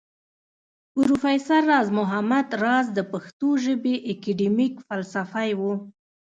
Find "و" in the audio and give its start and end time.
5.59-5.61